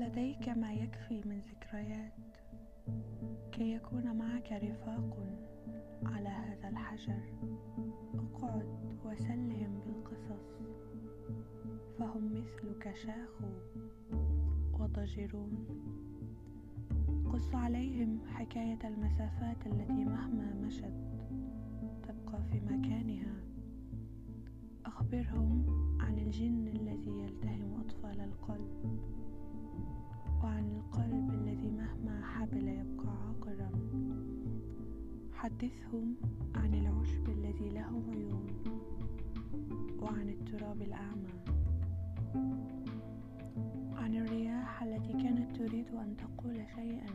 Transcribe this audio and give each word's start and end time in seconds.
لديك 0.00 0.48
ما 0.48 0.72
يكفي 0.72 1.22
من 1.28 1.40
ذكريات 1.40 2.12
كي 3.52 3.72
يكون 3.72 4.16
معك 4.16 4.52
رفاق 4.52 5.16
على 6.04 6.28
هذا 6.28 6.68
الحجر. 6.68 7.22
اقعد 8.14 8.66
وسلهم 9.04 9.80
بالقصص 9.86 10.60
فهم 11.98 12.34
مثلك 12.34 12.94
شاخوا 12.94 13.58
وضجرون 14.72 15.66
قص 17.32 17.54
عليهم 17.54 18.20
حكاية 18.28 18.78
المسافات 18.84 19.66
التي 19.66 20.04
مهما 20.04 20.54
مشت 20.54 20.94
تبقى 22.02 22.42
في 22.52 22.60
مكانها. 22.60 23.34
أخبرهم 24.86 25.66
عن 26.00 26.18
الجن 26.18 26.68
الذي 26.68 27.10
يلتهم 27.10 27.80
أطفال 27.80 28.20
القرى. 28.20 28.49
حدثهم 35.40 36.16
عن 36.54 36.74
العشب 36.74 37.28
الذي 37.28 37.68
له 37.68 38.02
عيون 38.12 38.46
وعن 39.98 40.28
التراب 40.28 40.82
الأعمى. 40.82 41.32
عن 43.92 44.16
الرياح 44.16 44.82
التي 44.82 45.12
كانت 45.12 45.56
تريد 45.56 45.86
أن 45.94 46.16
تقول 46.16 46.56
شيئا 46.74 47.12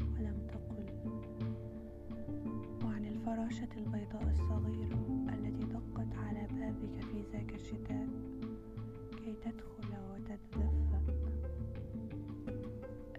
ولم 0.00 0.46
تقل. 0.48 0.86
وعن 2.84 3.06
الفراشة 3.06 3.68
البيضاء 3.76 4.30
الصغيرة 4.30 5.26
التي 5.28 5.66
دقت 5.66 6.16
على 6.16 6.46
بابك 6.50 7.04
في 7.04 7.22
ذاك 7.32 7.54
الشتاء 7.54 8.06
كي 9.24 9.34
تدخل 9.44 9.96
وتتدفأ 10.10 11.02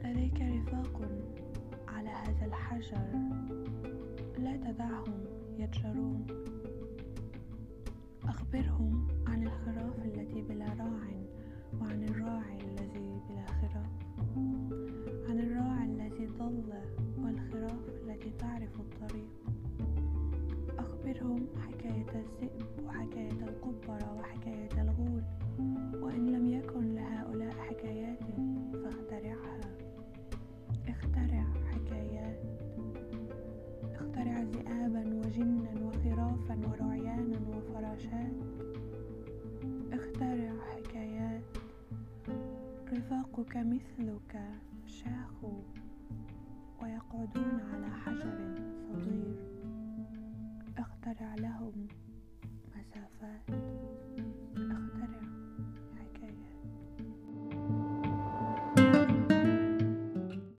لديك 0.03 0.41
رفاق؟ 0.41 1.42
على 1.97 2.09
هذا 2.09 2.45
الحجر. 2.45 3.07
لا 4.37 4.57
تدعهم 4.57 5.25
يتجرون. 5.57 6.27
أخبرهم 8.23 9.07
عن 9.27 9.43
الخراف 9.43 10.05
التي 10.05 10.41
بلا 10.41 10.65
راع 10.65 11.23
وعن 11.81 12.03
الراعي 12.03 12.57
الذي 12.61 13.21
بلا 13.29 13.45
خراف. 13.45 13.91
عن 15.29 15.39
الراعي 15.39 15.85
الذي 15.85 16.25
ضل 16.27 16.73
والخراف 17.17 17.89
التي 17.89 18.29
تعرف 18.39 18.79
الطريق. 18.79 19.29
أخبرهم 20.79 21.47
حكاية 21.61 22.11
الذئب 22.15 22.85
وحكاية 22.85 23.31
القبرة 23.31 24.13
وحكاية 24.19 24.62
رفاقك 43.43 43.57
مثلك 43.57 44.59
شاخوا 44.85 45.61
ويقعدون 46.81 47.59
على 47.73 47.89
حجر 47.89 48.55
صغير. 48.87 49.35
اخترع 50.77 51.35
لهم 51.35 51.87